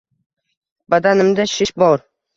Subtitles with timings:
[0.95, 2.07] Badanimda shish bor.